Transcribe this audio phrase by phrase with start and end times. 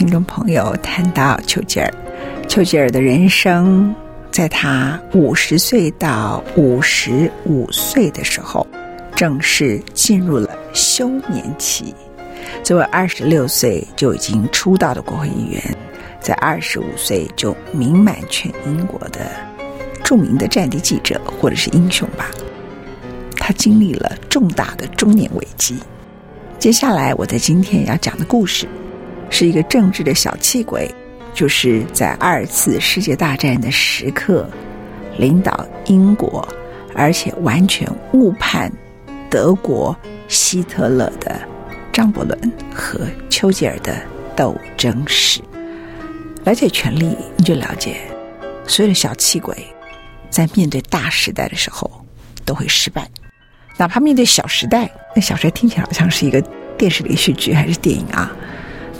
[0.00, 1.92] 听众朋友谈到丘吉尔，
[2.48, 3.94] 丘吉尔的人生，
[4.30, 8.66] 在他五十岁到五十五岁的时候，
[9.14, 11.94] 正式进入了休眠期。
[12.64, 15.62] 作为二十六岁就已经出道的国会议员，
[16.18, 19.30] 在二十五岁就名满全英国的
[20.02, 22.24] 著名的战地记者或者是英雄吧，
[23.36, 25.76] 他经历了重大的中年危机。
[26.58, 28.66] 接下来，我在今天要讲的故事，
[29.30, 30.92] 是一个政治的小气鬼，
[31.32, 34.48] 就是在二次世界大战的时刻，
[35.16, 36.46] 领导英国，
[36.94, 38.70] 而且完全误判
[39.30, 39.96] 德国
[40.28, 41.40] 希特勒的
[41.92, 42.38] 张伯伦
[42.74, 43.96] 和丘吉尔的
[44.36, 45.40] 斗争史。
[46.44, 48.00] 了解权力，你就了解
[48.66, 49.54] 所有的小气鬼，
[50.30, 51.90] 在面对大时代的时候
[52.44, 53.08] 都会失败。
[53.76, 56.40] 哪怕面对小时代，那小时代听起来好像是一个
[56.76, 58.30] 电视连续剧还是电影啊？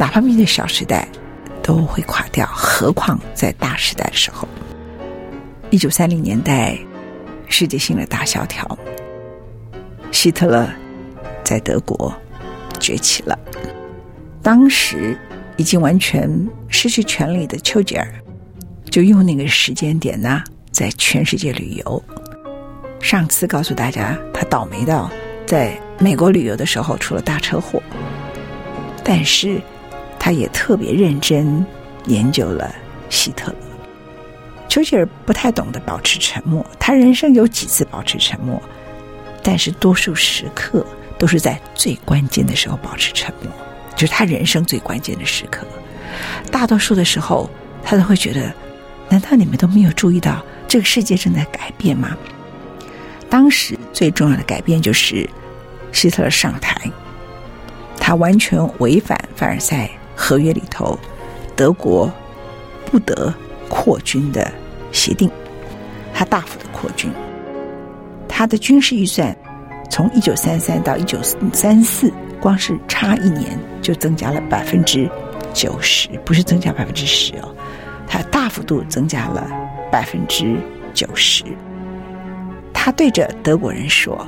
[0.01, 1.07] 哪怕面对小时代，
[1.63, 4.49] 都会垮掉，何况在大时代的时候？
[5.69, 6.79] 一九三零年代，
[7.49, 8.79] 世界性的大萧条，
[10.11, 10.67] 希特勒
[11.45, 12.11] 在德国
[12.81, 13.39] 崛起了。
[14.43, 15.15] 当时
[15.59, 18.11] 已经完全失去权力的丘吉尔，
[18.91, 22.03] 就用那个时间点呢，在全世界旅游。
[23.03, 25.11] 上次告诉大家，他倒霉到
[25.45, 27.83] 在美国旅游的时候出了大车祸，
[29.05, 29.61] 但是
[30.21, 31.67] 他也特别认真
[32.07, 32.73] 研究了
[33.09, 33.57] 希特勒。
[34.69, 38.63] 丘吉尔不太懂得保持沉默，他人生有几次保持沉默，
[39.43, 40.87] 但是多数时刻
[41.19, 43.51] 都是在最关键的时候保持沉默，
[43.97, 45.67] 就是他人生最关键的时刻。
[46.53, 47.51] 大多数的时候，
[47.83, 48.53] 他都会觉得：
[49.09, 52.17] 难道你们都没有注意到这个世界正在改变吗？
[53.29, 55.29] 当时最重要的改变就是
[55.93, 56.77] 希特勒上台，
[57.97, 59.91] 他完全违反凡尔赛
[60.23, 60.97] 合约里头
[61.57, 62.13] 德国
[62.85, 63.33] 不得
[63.71, 64.53] 扩军的
[64.93, 65.31] 协定，
[66.13, 67.11] 他大幅的扩军，
[68.29, 69.35] 他的军事预算
[69.91, 71.19] 从一九三三到一九
[71.55, 75.09] 三四，光是差一年就增加了百分之
[75.55, 77.49] 九十，不是增加百分之十哦，
[78.07, 79.51] 他大幅度增加了
[79.91, 80.55] 百分之
[80.93, 81.45] 九十。
[82.75, 84.27] 他对着德国人说：“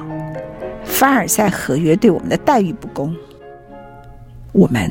[0.84, 3.14] 凡尔赛合约对我们的待遇不公，
[4.52, 4.90] 我们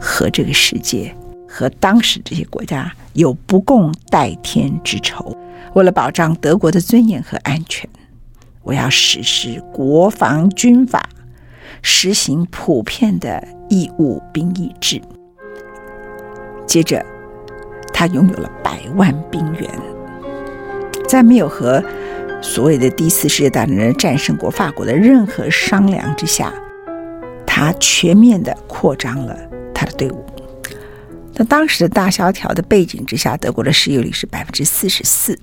[0.00, 1.14] 和这个世界
[1.48, 5.36] 和当时这些国家有不共戴天之仇。
[5.74, 7.88] 为了保障德国的尊严和安全，
[8.62, 11.08] 我要实施国防军法，
[11.82, 15.00] 实行普遍的义务兵役制。
[16.66, 17.04] 接着，
[17.92, 19.70] 他拥有了百万兵员，
[21.08, 21.82] 在没有和。”
[22.42, 26.52] 所谓的第四世界大战战胜国法国的任何商量之下，
[27.46, 29.36] 他全面的扩张了
[29.76, 30.24] 他的队伍。
[31.34, 35.38] 那当时的大萧条的背景之下，德国的失业率是百分之四十四。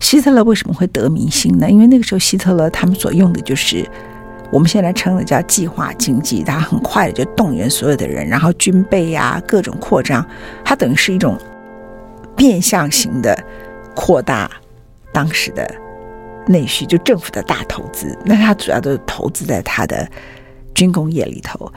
[0.00, 1.70] 希特勒为什么会得民心呢？
[1.70, 3.86] 因为那个时候希特勒他们所用的就是
[4.50, 10.26] 我们现在称的叫计划经济，他很快的就动员所有的人，然后军备呀、各种扩张，
[10.64, 11.38] 它等于是一种
[12.34, 13.38] 变相型的
[13.94, 14.50] 扩大
[15.12, 15.70] 当时的。
[16.48, 20.10] 内需就政府的大投资，那他主要都是投资在他的
[20.74, 21.72] 军工业里头，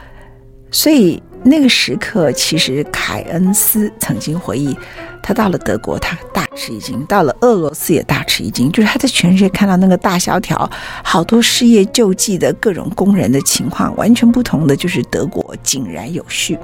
[0.72, 4.76] 所以那个时刻，其实凯恩斯曾经回忆，
[5.22, 8.72] 他到了德国，他大吃一惊；到了俄罗斯也大吃一惊。
[8.72, 10.68] 就是他在全世界看到那个大萧条，
[11.04, 16.58] 好多失业救济的各种工人的情况，完全不同的就是德国井然有序。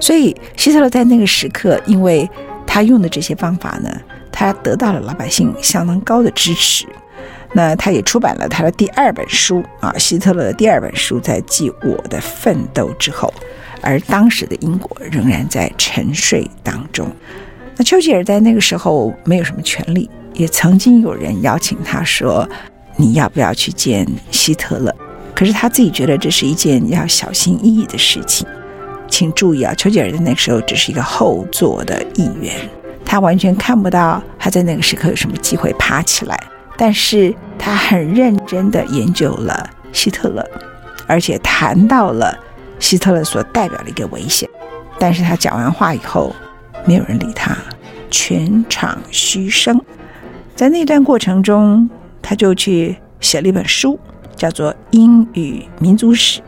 [0.00, 2.28] 所以希特勒在那个时刻，因为
[2.66, 3.88] 他用的这些方法呢，
[4.32, 6.84] 他得到了老百姓相当高的支持。
[7.52, 13.32] 那他也出版了他的第二本书啊，希特勒的第二本书在继《我的奋斗》之后，
[13.82, 17.10] 而当时的英国仍然在沉睡当中。
[17.76, 22.48] 那丘吉尔在那个时候没有什么权利，也曾经有人邀请他说
[22.96, 24.94] ：“你要不要去见希特勒？”
[25.34, 28.46] 可是他自己觉得这是一件要小心翼翼的事情。
[29.08, 32.54] 请注意啊，丘吉尔在那个时候只是一个后座的议员，
[33.04, 36.36] 他完全看不到他在那个时刻有什么机会爬起来。
[36.78, 40.44] 但是他很认真地研究了希特勒，
[41.06, 42.36] 而且谈到了
[42.78, 44.48] 希特勒所代表的一个危险。
[44.98, 46.34] 但是他讲完话以后，
[46.84, 47.56] 没有人理他，
[48.10, 49.80] 全场嘘声。
[50.54, 51.88] 在那段过程中，
[52.22, 53.98] 他就去写了一本书，
[54.34, 56.40] 叫做《英语民族史》。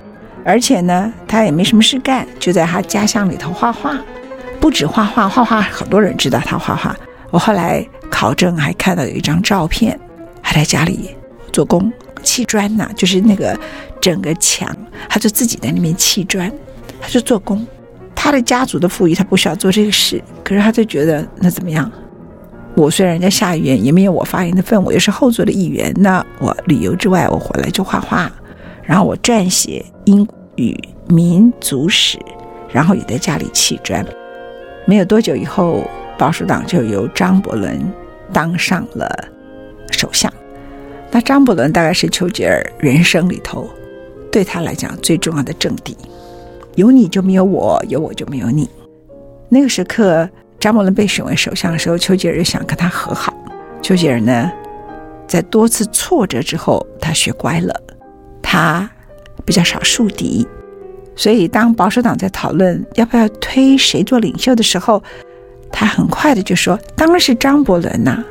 [0.45, 3.99] 而且呢，他也没什么事干，就在他家乡里头画画。
[4.59, 6.97] 不止画画，画画很多人知道他画画。
[7.31, 9.99] 我后来考证还看到有一张照片。
[10.43, 11.15] 他在家里
[11.53, 11.93] 做工
[12.23, 13.59] 砌砖呐，就是那个
[14.01, 14.69] 整个墙，
[15.09, 16.51] 他就自己在那边砌砖，
[17.01, 17.67] 他就做工。
[18.15, 21.91] 他的家族的富裕，他不需要做这个事，可是他就觉得那怎么样？
[22.75, 28.31] 我虽然人家下议院，也没有我发言的份，我又是后座的议员，那我旅游之外，我回来就画画，
[28.83, 30.27] 然后我撰写英
[30.57, 30.77] 语
[31.09, 32.19] 民族史，
[32.73, 34.05] 然后也在家里砌砖。
[34.85, 37.81] 没有多久以后，保守党就由张伯伦
[38.33, 39.09] 当上了
[39.91, 40.33] 首相。
[41.11, 43.69] 那张伯伦大概是丘吉尔人生里头，
[44.31, 45.97] 对他来讲最重要的政敌。
[46.75, 48.69] 有你就没有我，有我就没有你。
[49.49, 50.29] 那个时刻，
[50.61, 53.35] 张伯伦被选为首相的时候，丘吉尔就想跟他和好。
[53.81, 54.53] 丘吉尔呢，
[55.27, 57.75] 在多次挫折之后，他学乖了，
[58.43, 58.89] 他
[59.45, 60.47] 比较少树敌。
[61.17, 65.03] 所以，当保守党在讨论要不要推谁做领袖的时候，
[65.73, 68.23] 他很快的就说：“当然是张伯伦呐。”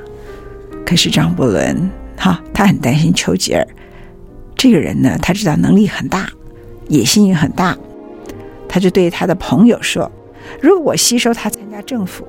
[0.85, 1.89] 可是张伯伦。
[2.17, 3.65] 好，他很担心丘吉尔
[4.55, 6.27] 这个人呢，他知道能力很大，
[6.89, 7.77] 野心也很大，
[8.67, 10.11] 他就对他的朋友说
[10.59, 12.27] ：“如果我吸收他参加政府，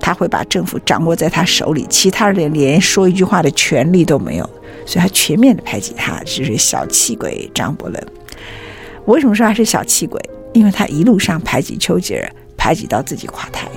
[0.00, 4.50] 他会把政府掌握在他手里，其他人连说一句话的权利都没有。”
[4.86, 8.06] 所以，他全面的排挤他，就是小气鬼张伯伦。
[9.04, 10.18] 我为什么说他是小气鬼？
[10.54, 13.68] 因为他一路上排挤丘吉尔，排挤到自己垮台，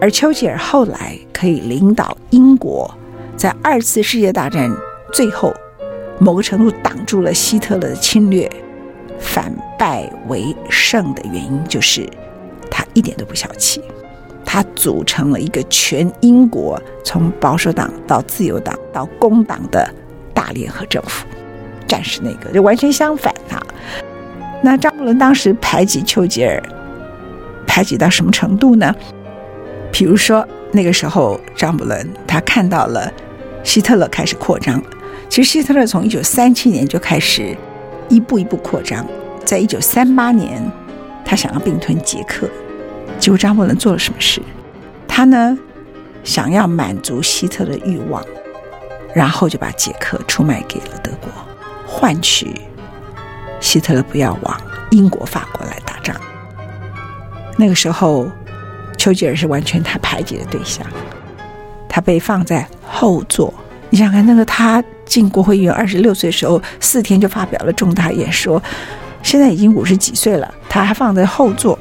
[0.00, 2.92] 而丘吉尔后来可以领导英国。
[3.36, 4.74] 在二次世界大战
[5.12, 5.52] 最后，
[6.18, 8.50] 某个程度挡住了希特勒的侵略，
[9.18, 12.08] 反败为胜的原因就是
[12.70, 13.82] 他一点都不小气，
[14.44, 19.88] 他组成了一个全英国从保守党到自由党到工党的
[20.32, 21.26] 大联合政府，
[21.86, 23.60] 战时那个就完全相反啊。
[24.62, 26.62] 那张伯伦当时排挤丘吉尔，
[27.66, 28.94] 排挤到什么程度呢？
[29.92, 33.10] 比如说那个时候，张伯伦他看到了。
[33.62, 34.78] 希特勒开始扩张，
[35.26, 37.56] 其实希特勒从一九三七年就开始
[38.10, 39.06] 一步一步扩张，
[39.42, 40.62] 在一九三八年，
[41.24, 42.46] 他想要并吞捷克，
[43.18, 44.42] 结果张伯伦做了什么事？
[45.08, 45.58] 他呢，
[46.22, 48.22] 想要满足希特勒欲望，
[49.14, 51.30] 然后就把捷克出卖给了德国，
[51.86, 52.60] 换取
[53.60, 56.14] 希特勒不要往英国、法国来打仗。
[57.56, 58.30] 那个时候，
[59.04, 60.82] 丘吉尔是完全他排挤的对象。
[61.86, 63.52] 他被放在后座，
[63.90, 68.62] 你想看那个他进国会议员二十六岁的时候，四天就发表了重大演说，
[69.22, 71.78] 现在已经五十几岁了，他还放在后座。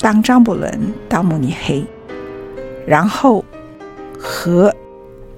[0.00, 1.84] 当张伯伦到慕尼黑，
[2.84, 3.44] 然后
[4.18, 4.74] 和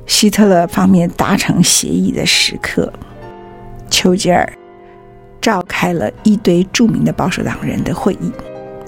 [0.06, 2.90] 希特勒方面达成协议的时刻，
[3.90, 4.50] 丘吉尔
[5.42, 8.32] 召开了一堆著名的保守党人的会议，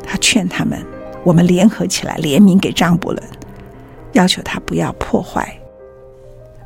[0.03, 0.83] 他劝他们：
[1.27, 3.23] 我们联合起来联名给张伯伦。
[4.13, 5.61] 要求他不要破坏，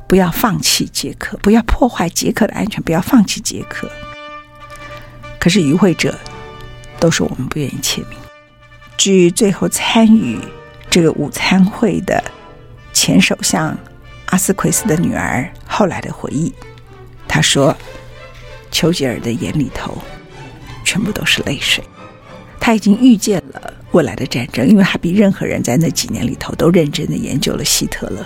[0.07, 3.89] 不要放弃捷克，不要破坏捷克的安全，不要放弃捷克。
[5.39, 6.15] 可是与会者
[6.99, 8.17] 都说我们不愿意签名。
[8.97, 10.39] 据最后参与
[10.91, 12.23] 这个午餐会的
[12.93, 13.75] 前首相
[14.27, 16.53] 阿斯奎斯的女儿后来的回忆，
[17.27, 17.75] 她说
[18.69, 19.97] ：“丘吉尔的眼里头
[20.85, 21.83] 全部都是泪水，
[22.61, 28.25] 他已经预见了。”未来的战争，因为他比任何人在那几年里头都认真的研究了希特勒。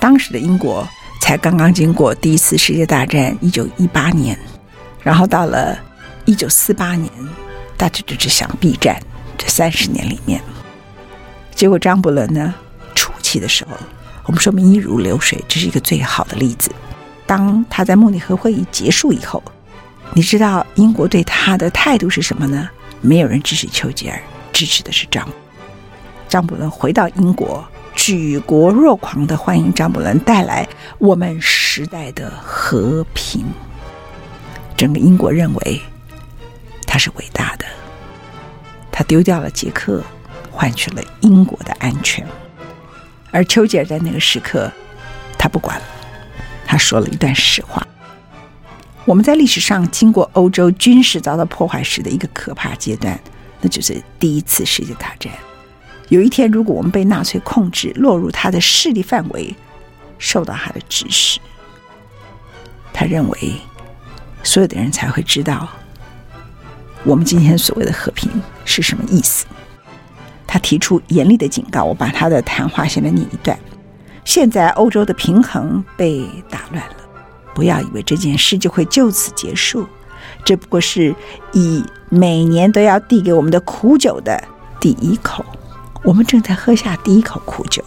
[0.00, 0.84] 当时的英国
[1.20, 4.36] 才刚刚经过第一次世界大战，一九一八年，
[5.00, 5.78] 然后到了
[6.24, 7.08] 一九四八年，
[7.76, 9.00] 大家就只想避战。
[9.36, 10.40] 这三十年里面，
[11.54, 12.52] 结果张伯伦呢，
[12.96, 13.76] 初期的时候，
[14.24, 16.72] 我们说民意如流水，这是一个最好的例子。
[17.26, 19.40] 当他在慕尼黑会议结束以后，
[20.14, 22.68] 你知道英国对他的态度是什么呢？
[23.00, 24.20] 没有人支持丘吉尔，
[24.52, 25.28] 支持的是张。
[26.28, 33.44] 张伯伦回到英国，举国若狂的欢迎张伯伦带来我们时代的和平。
[34.76, 35.80] 整个英国认为
[36.86, 37.64] 他是伟大的。
[38.92, 40.02] 他丢掉了捷克，
[40.50, 42.26] 换取了英国的安全。
[43.30, 44.70] 而丘吉尔在那个时刻，
[45.38, 45.84] 他不管了，
[46.66, 47.86] 他说了一段实话。
[49.08, 53.18] 我们在历史上经过欧洲军事遭到破坏时的一个可怕阶段，
[53.62, 55.32] 那就是第一次世界大战。
[56.10, 59.56] 有一天，如果我们被纳粹控制，落入他的势力范围，
[60.18, 61.40] 受到他的指使，
[62.92, 63.54] 他认为
[64.42, 65.66] 所有的人才会知道。
[67.02, 68.30] 我们今天所谓的和平
[68.66, 69.46] 是什么意思？
[70.46, 71.82] 他提出严厉的警告。
[71.82, 73.58] 我把他的谈话先来念一段：
[74.26, 76.96] 现在欧洲的平衡被打乱了，
[77.58, 79.84] 不要以为这件事就会就此结束。
[80.44, 81.12] 这不过是
[81.50, 84.40] 以每年都要递给我们的苦酒的
[84.78, 85.44] 第一口。
[86.04, 87.82] 我们正在喝下第一口苦酒，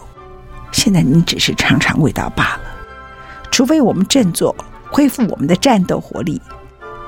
[0.72, 2.60] 现在你只是尝尝味道罢了。
[3.50, 4.54] 除非我们振作，
[4.90, 6.38] 恢复我们的战斗活力。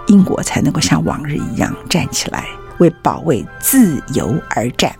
[0.07, 2.47] 英国才能够像往日一样站起来，
[2.79, 4.91] 为保卫自由而战。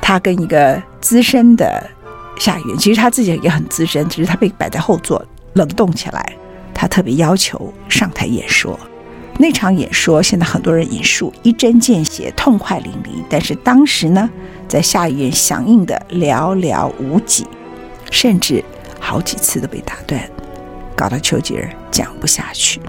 [0.00, 1.88] 他跟一个资深的
[2.36, 6.36] 下议院，其实他自己也很资深，只是他被摆在后座冷冻起来。
[6.78, 8.78] 他特别要求上台演说。
[9.36, 13.24] 那场演说现在很多人引述，一针见血，痛快淋漓。
[13.28, 14.30] 但是当时呢，
[14.68, 17.44] 在下议院响应的寥寥无几，
[18.12, 18.64] 甚至
[19.00, 20.22] 好几次都被打断，
[20.94, 22.80] 搞得丘吉尔讲不下去。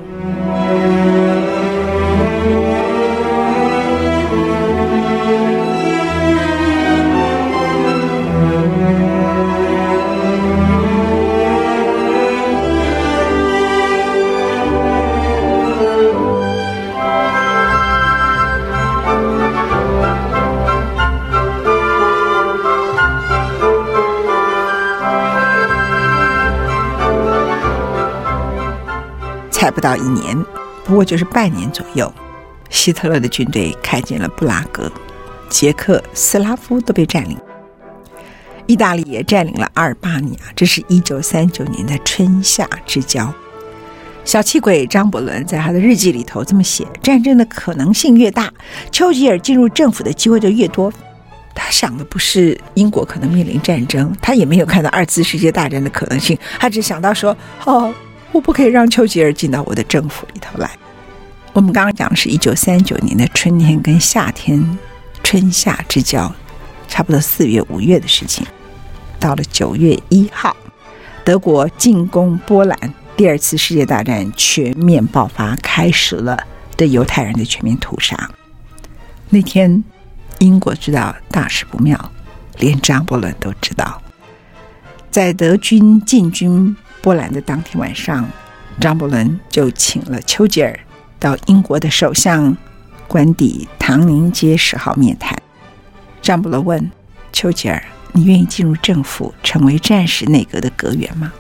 [29.80, 30.38] 不到一年，
[30.84, 32.14] 不过就是半年左右，
[32.70, 34.92] 希特勒的军队开进了布拉格，
[35.48, 37.38] 捷克斯拉夫都被占领，
[38.68, 40.40] 意大利也占领了阿尔巴尼亚。
[40.54, 43.34] 这是一九三九年的春夏之交。
[44.26, 48.52] 小气鬼张伯伦在他的日记里头这么写：战争的可能性越大，
[48.92, 50.92] 丘吉尔进入政府的机会就越多。
[51.56, 57.34] 他想的不是英国可能面临战争，他也没有看到二次世界大战的可能性，他只想到说：
[57.64, 57.94] 哦。
[58.32, 60.70] 我不可以让丘吉尔进到我的政府里头来。
[61.54, 64.78] 我们刚刚讲的是一九三九年的春天跟夏天，
[65.24, 66.32] 春夏之交，
[66.88, 68.46] 差不多四月五月的事情。
[69.20, 70.56] 到了九月一号，
[71.26, 76.38] 德国进攻波兰，第二次世界大战全面爆发，开始了
[76.78, 78.30] 对犹太人的全面屠杀。
[79.30, 79.84] 那天，
[80.38, 82.12] 英国知道大事不妙，
[82.60, 84.02] 连张伯伦都知道，
[85.10, 86.75] 在德军进军。
[87.01, 88.30] 波兰的当天晚上，
[88.78, 90.78] 张伯伦就请了丘吉尔
[91.18, 92.56] 到英国的首相
[93.08, 95.34] 官邸唐宁街十号面谈。
[96.22, 96.92] 张伯伦问
[97.32, 101.32] 丘吉尔：“你愿意进入政府，成为战时内阁的阁员吗？”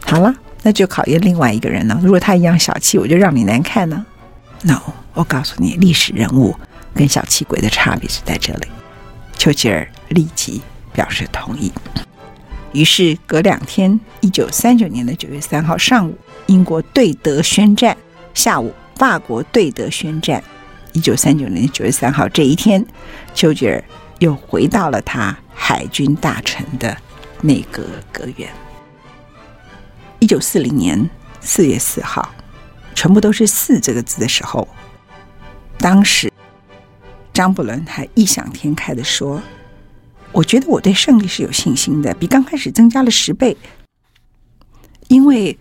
[0.00, 2.00] 好了，那就考验另外一个人了。
[2.02, 4.06] 如果他一样小气，我就让你难看呢
[4.62, 4.80] ？No，
[5.12, 6.56] 我告诉你，历史人物
[6.94, 8.68] 跟小气鬼的差别是在这里。
[9.36, 10.62] 丘吉尔立即
[10.94, 11.70] 表示同意。
[12.72, 17.96] 于是隔两天，一九三九年的九月三号上午，英国对德宣战；
[18.34, 20.42] 下午，法国对德宣战。
[20.92, 22.84] 一九三九年九月三号这一天，
[23.34, 23.82] 丘吉尔
[24.18, 26.96] 又回到了他海军大臣的
[27.40, 27.82] 内阁
[28.12, 28.48] 阁员。
[30.18, 31.08] 一九四零年
[31.40, 32.28] 四月四号，
[32.94, 34.66] 全部都是“四”这个字的时候，
[35.78, 36.32] 当时
[37.32, 39.40] 张伯伦还异想天开地说。
[40.32, 43.56] 我觉得我对胜利是有信心的，比刚开始增加了十倍。
[45.08, 45.58] 因为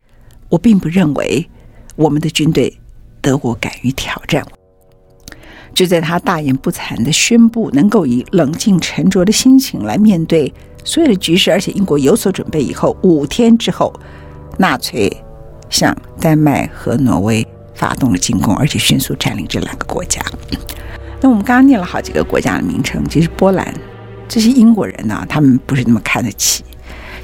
[0.49, 1.49] 我并不认为
[1.95, 2.77] 我们的军队
[3.21, 4.45] 德国敢于挑战。
[5.73, 10.51] 就在他大言不惭的宣布能够以冷静沉着的心情来面对
[10.83, 13.93] 所有的局势，而且英国有所准备以后，五天之后，
[14.57, 15.11] 纳粹
[15.69, 17.45] 向丹麦和挪威
[17.75, 20.21] 发动了进攻，而且迅速占领这两个国家。
[21.21, 23.73] 那我们刚刚念了好几个国家的名称，其实波兰。
[24.27, 26.63] 这些英国人呢，他们不是那么看得起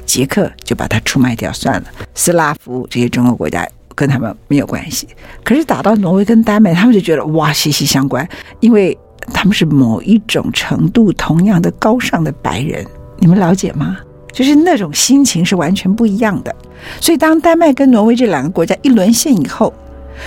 [0.06, 1.86] 捷克，就把他出卖掉算了。
[2.14, 5.08] 斯拉夫这些中国国家跟他们没有关系，
[5.44, 8.26] 可是打到挪威跟丹麦，他们就觉得哇，息息相关，
[8.60, 8.96] 因为
[9.32, 12.84] 他们是某一种程度同样的高尚的白人，
[13.18, 13.98] 你们了解吗？
[14.32, 16.54] 就是那种心情是完全不一样的。
[17.00, 19.72] 所以，当丹麦跟挪威这两个国家一沦陷以后，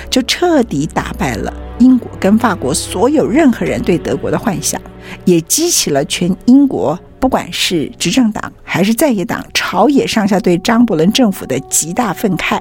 [0.10, 4.81] 就彻底打败了英国跟法国所有任何人对德国的幻想，
[5.25, 12.60] 也激起了全英国不管是执政党还是在野党朝野上下对张伯伦政府的极大愤慨。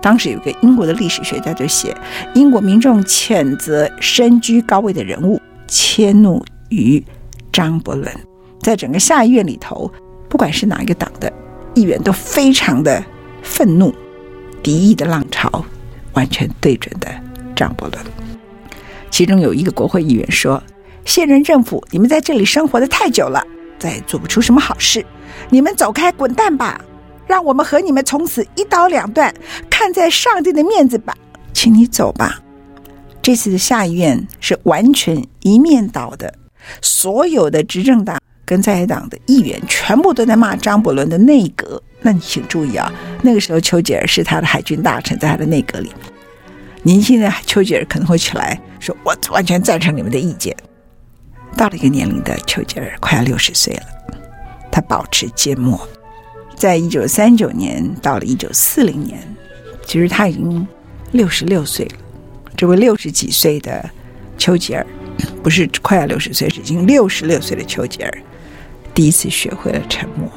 [0.00, 1.96] 当时有个英国的历史学家就写，
[2.34, 7.04] 英国民众谴责身居高位的人物迁怒于
[7.52, 8.08] 张伯伦，
[8.60, 9.90] 在整个下议院里头，
[10.28, 11.32] 不管是哪一个党的
[11.74, 13.02] 议员都非常的
[13.42, 13.92] 愤怒，
[14.62, 15.64] 敌意的浪潮
[16.12, 17.08] 完全对准的
[17.56, 18.00] 张伯伦。
[19.12, 20.60] 其中有一个国会议员说
[21.04, 23.46] ：“现任政府，你们在这里生活得太久了，
[23.78, 25.04] 再做不出什么好事，
[25.50, 26.80] 你们走开，滚蛋吧。”
[27.24, 29.32] 让我们和你们从此一刀两断，
[29.70, 31.14] 看在上帝的面子吧，
[31.52, 32.40] 请你走吧。
[33.22, 36.34] 这次的下议院是完全一面倒的，
[36.82, 41.80] 所有的执政党跟在野党的议员全部都在骂张伯伦的内阁。
[42.00, 42.92] 那你请注意啊，
[43.22, 45.90] 那个时候丘吉尔是他的海军大臣，在他的内阁里。
[46.82, 50.56] 年轻的丘吉尔可能会起来说：“我完全赞成你们的意见。”
[51.56, 53.82] 到了一个年龄的丘吉尔快要六十岁了，
[54.70, 55.88] 他保持缄默。
[56.56, 59.20] 在一九三九年到了一九四零年，
[59.84, 60.66] 其实他已经
[61.12, 61.96] 六十六岁了。
[62.56, 63.88] 这位六十几岁的
[64.38, 64.86] 丘吉尔，
[65.42, 68.18] 不是快要六十岁，是已经六十六岁的丘吉尔，
[68.94, 70.28] 第一次学会了沉默。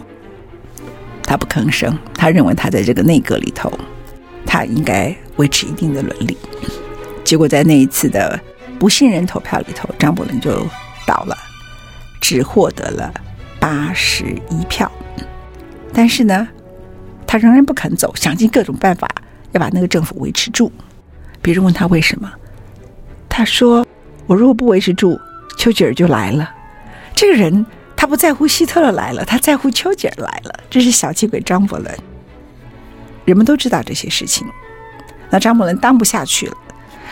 [1.24, 3.72] 他不吭声，他认为他在这个内阁里头，
[4.46, 6.38] 他应该维持一定的伦理。
[7.24, 8.40] 结果在那一次的
[8.78, 10.66] 不信任投票里头，张伯伦就
[11.08, 11.36] 倒了，
[12.22, 13.14] 只获得了
[13.60, 14.92] 八十一票。
[15.92, 16.48] 但是呢，
[17.26, 19.10] 他仍然不肯走，想尽各种办法
[19.54, 20.72] 要把那个政府维持住。
[21.42, 22.32] 别人问他为什么，
[23.30, 23.86] 他说
[24.28, 25.20] ：“我如果不维持住，
[25.58, 26.54] 丘吉尔就来了。
[27.16, 30.60] 这个人他不在乎希特勒来了，他在乎丘吉尔来了。
[30.70, 31.98] 这是小气鬼张伯伦。
[33.26, 34.48] 人们都知道这些事情。
[35.30, 36.58] 那张伯伦当不下去了，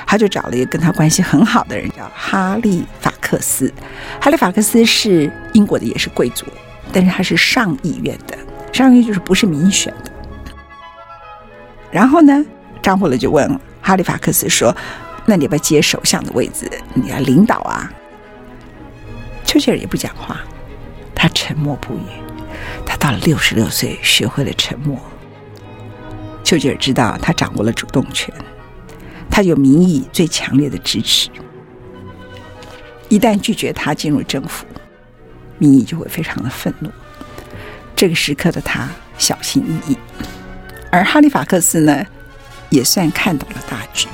[0.06, 3.74] 他就找了一个跟他关系很好的人，叫哈利法克斯。
[4.22, 6.46] 哈利法克斯是英国的，也是贵族，
[6.94, 8.38] 但是他是上议院的。
[8.72, 10.12] 上议院就是不是民选的，
[11.92, 12.44] 然后呢，
[12.82, 14.76] 张伯伦就问哈利法克斯说
[15.26, 16.70] ：“那你要不接首相的位置？
[16.94, 17.92] 你要领导啊？”
[19.46, 20.40] 丘吉尔也不讲话，
[21.14, 22.02] 他沉默不语。
[22.86, 25.00] 他到了六十六岁，学会了沉默。
[26.54, 28.32] 丘吉尔知道他掌握了主动权，
[29.28, 31.28] 他有民意最强烈的支持。
[33.10, 34.64] 一旦拒绝他进入政府，
[35.58, 36.92] 民意就会非常的愤怒。
[37.96, 38.88] 这个时刻的他
[39.18, 39.98] 小心翼翼，
[40.92, 42.06] 而哈利法克斯呢，
[42.70, 44.08] 也算看懂了大局。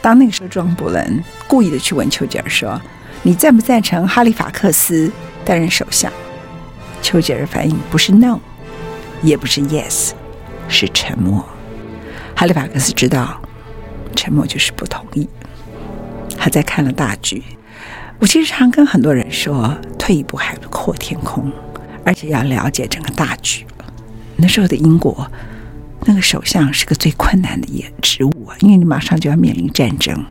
[0.00, 2.80] 当那个时候，庄伯伦故意的去问丘吉尔说
[3.22, 5.10] ：“你赞不赞成哈利法克斯
[5.44, 6.12] 担任首相？”
[7.02, 8.38] 丘吉尔反应不是 “no”，
[9.20, 10.12] 也不是 “yes”，
[10.72, 11.46] 是沉默。
[12.34, 13.40] 哈利法克斯知道，
[14.16, 15.28] 沉默就是不同意。
[16.36, 17.42] 他在看了大局。
[18.18, 21.52] 我经常跟很多人说：“退一步海阔天空。”
[22.04, 23.64] 而且要了解整个大局。
[24.36, 25.30] 那时候的英国，
[26.04, 30.24] 那个首相是个最困难的一职务啊，因为你马上就要面临战争。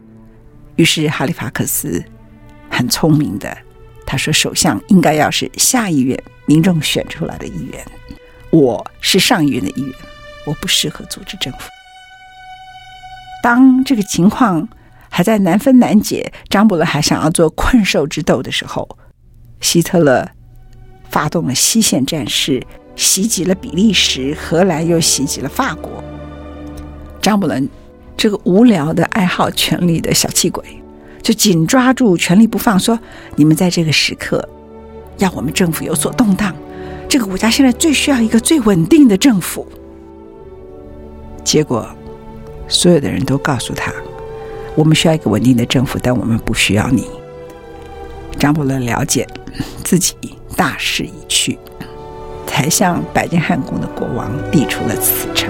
[0.76, 2.04] 于是哈利法克斯
[2.70, 3.58] 很聪明的，
[4.06, 7.86] 他说：“首相应该要是下议院民众选出来的议员，
[8.50, 9.96] 我是上议院的议员，
[10.46, 11.70] 我不适合组织政府。”
[13.44, 14.68] 当这个情况
[15.10, 18.98] 还在难分难解，张伯伦还想要做困兽之斗的时候，
[19.60, 20.30] 希特勒。
[21.10, 26.02] 发动了西线战事，袭击了比利时、荷兰，又袭击了法国。
[27.22, 27.68] 张伯伦
[28.16, 30.64] 这个无聊的爱好权力的小气鬼，
[31.22, 32.98] 就紧抓住权力不放，说
[33.36, 34.48] ：“你们在这个时刻
[35.18, 36.56] 要我们政府有所动荡，
[37.10, 39.68] 这个国家现在最需要一个最稳定的政府。”
[41.44, 41.88] 结果，
[42.68, 43.92] 所有的人都告诉他
[44.76, 47.08] ：“我们需要一个稳定的政府，但我们不需要你。”
[48.40, 49.28] 张伯伦了解
[49.84, 50.16] 自己。
[50.54, 51.58] 大势已去，
[52.46, 55.50] 才向白金汉宫的国王递出了辞呈。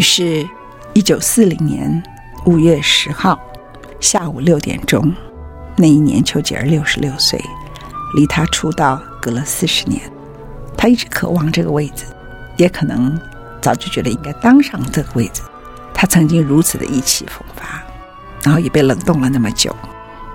[0.00, 0.48] 于是，
[0.94, 2.02] 一九四零年
[2.46, 3.38] 五月十号
[4.00, 5.14] 下午六点钟，
[5.76, 7.38] 那一年，丘吉尔六十六岁，
[8.14, 10.00] 离他出道隔了四十年。
[10.74, 12.06] 他一直渴望这个位置，
[12.56, 13.20] 也可能
[13.60, 15.42] 早就觉得应该当上这个位置。
[15.92, 17.84] 他曾经如此的意气风发，
[18.42, 19.76] 然后也被冷冻了那么久。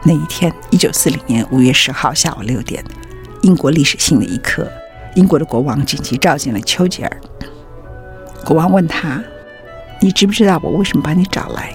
[0.04, 2.86] 那一天，一九四零年五月十号下午六点，
[3.41, 4.71] 英国历史性的一刻，
[5.15, 7.21] 英国的国王紧急召见了丘吉尔。
[8.45, 9.19] 国王问他
[10.05, 11.73] ：“你知不知道我为什么把你找来？”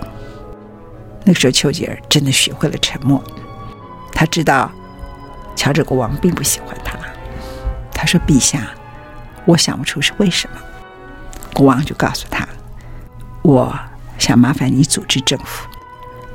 [1.27, 3.21] 那个时候，丘吉尔真的学会了沉默。
[4.13, 4.71] 他知道
[5.57, 6.97] 乔治国王并不喜欢他。
[7.93, 8.71] 他说：“陛下，
[9.45, 10.61] 我想不出是为什么。”
[11.53, 12.47] 国王就告诉他
[13.43, 13.77] ：“我
[14.17, 15.69] 想麻烦你组织政府。”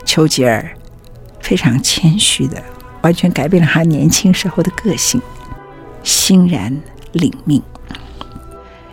[0.03, 0.69] 丘吉尔
[1.39, 2.61] 非常谦虚的，
[3.03, 5.21] 完全改变了他年轻时候的个性，
[6.03, 6.77] 欣然
[7.13, 7.63] 领命。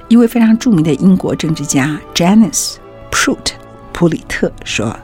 [0.06, 2.76] 一位非常著名的英国政治家 Janice
[3.22, 3.52] Prout
[3.92, 4.98] 普里特说：“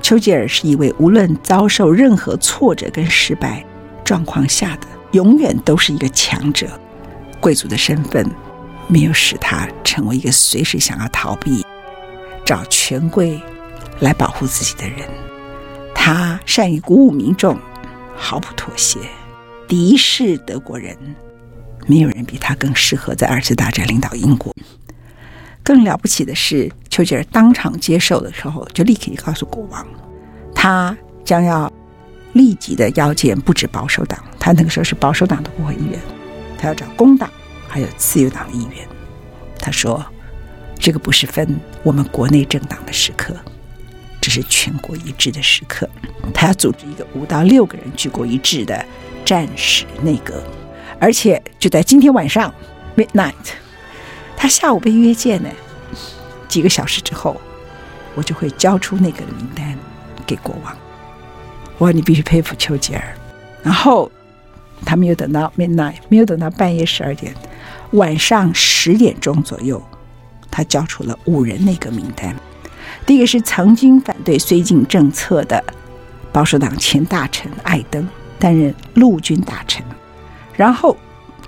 [0.00, 3.62] 丘吉尔是一位无论遭受任何挫折跟失败
[4.02, 6.66] 状况下的，永远都是一个强者。”
[7.40, 8.26] 贵族的身份
[8.88, 11.62] 没有使他成为一个随时想要逃避、
[12.42, 13.38] 找权贵
[14.00, 15.06] 来保护自己的人。
[15.94, 17.58] 他善于鼓舞民众，
[18.16, 18.98] 毫不妥协，
[19.68, 20.96] 敌视德国人。
[21.86, 24.54] 没有人比他更适合在二次大战领导英国。
[25.62, 29.86] 更了不起的是，丘吉尔当场接受的时候，就立刻告诉国王，
[30.54, 31.72] 他将要
[32.32, 35.98] 立即的邀见不止保守党，他那个时候是保守党的国会议员。
[36.58, 37.28] 他要找工党，
[37.68, 38.86] 还有自由党的议员。
[39.58, 40.04] 他说
[40.78, 43.34] ：“这个不是分我们国内政党的时刻，
[44.20, 45.88] 这是全国一致的时刻。
[46.34, 48.84] 他要组织一个五到六个人举国一致的
[49.24, 50.42] 战时内阁，
[51.00, 52.52] 而且就在今天晚上
[52.96, 53.32] midnight，
[54.42, 55.48] 他下午被约见呢。
[56.48, 57.40] 几个小时之后，
[58.16, 59.78] 我就会交出那个名单
[60.26, 60.76] 给国王。
[61.78, 63.16] 我说，你必须佩服丘吉尔。
[63.62, 64.10] 然后。”
[64.84, 67.32] 他没有等到 midnight，没有等到半夜十二点，
[67.92, 69.80] 晚上十点钟左右，
[70.50, 72.34] 他交出了五人那个名单。
[73.06, 75.62] 第一个是曾经反对绥靖政策的
[76.32, 78.08] 保守党前大臣艾登，
[78.40, 79.84] 担任陆军大臣；
[80.56, 80.96] 然后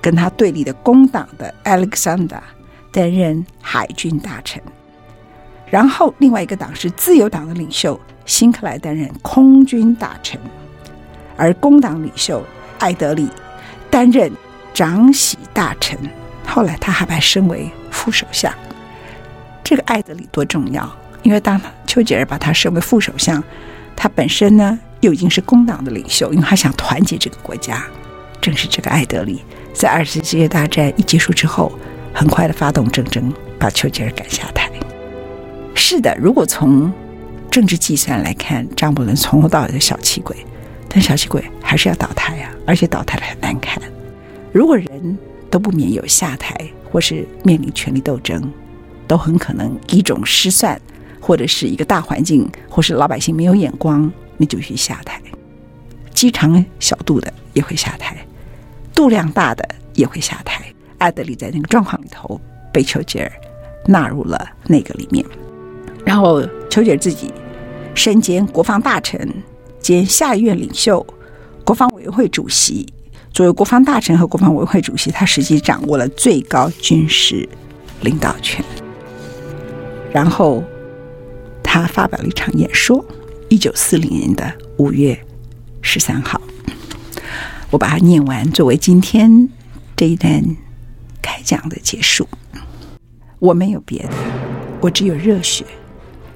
[0.00, 2.38] 跟他对立的工党的 Alexander
[2.94, 4.62] 担任海军大臣；
[5.68, 10.40] 然后另外一个党是自由党的领袖辛克莱担任空军大臣，
[11.36, 12.40] 而工党领袖。
[12.78, 13.28] 艾德里
[13.88, 14.30] 担任
[14.74, 15.98] 长喜大臣，
[16.46, 18.52] 后来他还被升为副首相。
[19.62, 20.86] 这个艾德里多重要？
[21.22, 23.42] 因为当丘吉尔把他升为副首相，
[23.96, 27.82] 他本身呢又已经是工党的领袖，因为他想团结这个国家。
[28.42, 31.72] 正是这个艾德里，在二次世界大战一结束之后，
[32.14, 34.70] 很快的发动战争，把丘吉尔赶下台。
[35.74, 36.90] 是的，如果从
[37.50, 40.36] 政治计算来看，张伯伦从头到尾的小气鬼。
[40.88, 43.82] 但小气鬼还是要倒台啊，而且倒台的很难看。
[44.52, 45.18] 如果人
[45.50, 46.56] 都不免有下台，
[46.88, 48.48] 或是面临权力斗争，
[49.08, 50.80] 都很可能一种失算，
[51.20, 55.20] 或者是一个大环境，或是老百姓没有眼光，你就去下台。
[56.12, 58.16] 鸡肠小肚的也会下台，
[58.94, 60.62] 肚量大的也会下台。
[61.04, 62.40] 艾德里在那个状况里头
[62.72, 63.30] 被丘吉尔
[63.86, 65.22] 纳入了那个里面，
[66.04, 67.30] 然后丘吉尔自己
[67.94, 69.28] 身兼国防大臣。
[69.80, 71.06] 兼下议院领袖、
[71.62, 72.86] 国防委员会主席，
[73.34, 77.46] 作为国防大臣和国防委员会主席，他实际掌握了最高军事
[78.00, 78.64] 领导权。
[80.10, 80.64] 然后，
[81.62, 83.04] 他发表了一场演说，
[83.50, 85.20] 一九四零年的五月
[85.82, 86.40] 十三号，
[87.68, 89.50] 我把它念完，作为今天
[89.94, 90.42] 这一段
[91.44, 92.28] 这样的结束。
[93.38, 94.10] 我没有别的，
[94.80, 95.64] 我只有热血、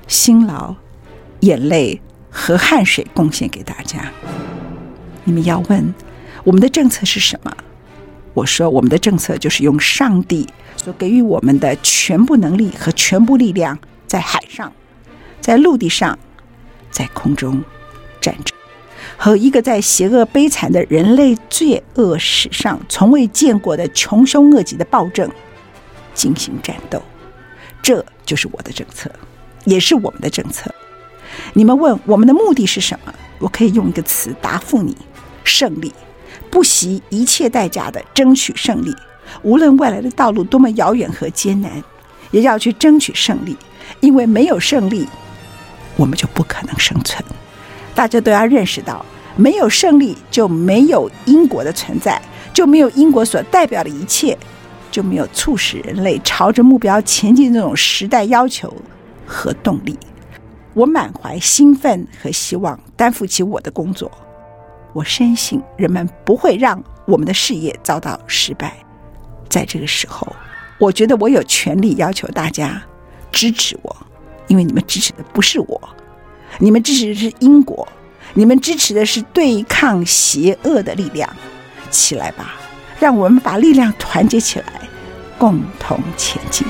[0.07, 0.75] 辛劳、
[1.40, 2.01] 眼泪。
[2.31, 4.12] 和汗水贡献给大家。
[5.25, 5.94] 你们要问
[6.44, 7.51] 我们的政策是什么？
[8.35, 14.71] 我说我们的政策就是用上帝所给予我们的全部能力和全部力量，在海上、
[15.40, 16.16] 在陆地上、
[16.90, 17.64] 在空中
[18.21, 18.57] 战争，
[19.16, 25.31] 和一个在邪恶悲惨的人类罪恶史上从未见过的穷凶恶极的暴政
[26.14, 27.03] 进行战斗。
[27.83, 29.11] 这就是我的政策，
[29.64, 30.73] 也是我们的政策。
[31.53, 33.14] 你们问我们的目的是什么？
[33.38, 34.97] 我可以用一个词答复你：
[35.44, 35.92] 胜利，
[36.51, 38.94] 不惜一切代价的争取胜利。
[39.42, 41.71] 无论未来的道路多么遥远和艰难，
[42.31, 43.57] 也要去争取胜利。
[44.01, 45.09] 因为没有胜利，
[45.97, 47.25] 我们就不可能生存。
[47.94, 49.05] 大家都要认识到，
[49.37, 52.20] 没有胜利就没有英国的存在，
[52.53, 54.37] 就没有英国所代表的一切，
[54.90, 58.72] 就没有促使人类朝着目标前进这种时代要求
[59.27, 59.98] 和动力。
[60.74, 64.11] 我满怀兴奋和希望，担负起我的工作。
[64.92, 68.77] 我深信人们不会让我们的事业遭到失败。
[69.48, 70.27] 在这个时候，
[70.79, 72.81] 我觉得我有权利要求大家
[73.33, 73.96] 支持我，
[74.46, 75.88] 因为你们支持的不是我，
[76.58, 77.87] 你们支持的是因果，
[78.34, 81.28] 你们支持的是对抗邪恶的力量。
[81.90, 82.54] 起来吧，
[83.00, 84.88] 让我们把力量团结起来，
[85.38, 86.66] 共同前进。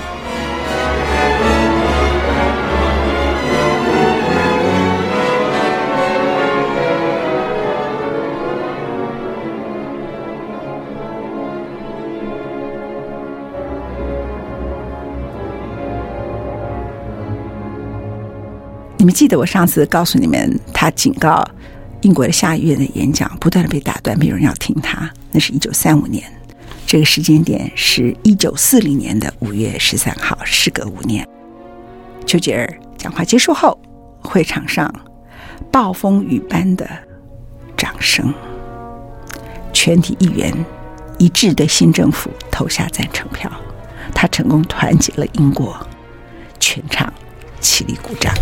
[19.09, 21.43] 们记得我上次告诉你们，他警告
[22.03, 25.11] 英国的下议院的演讲不断的被打断，没有人要听他。
[25.33, 26.23] 那是一九三五年，
[26.87, 31.27] 这个时间点是一九四零年的五月十三号，时隔五年。
[32.27, 33.81] 丘吉尔讲话结束后，
[34.21, 34.95] 会场上
[35.73, 36.87] 暴风雨般的
[37.79, 38.35] 掌声，
[39.73, 40.53] 全体议员
[41.17, 43.51] 一致对新政府投下赞成票，
[44.15, 45.75] 他成功团结了英国，
[46.61, 47.11] 全场
[47.59, 48.35] 起立鼓掌。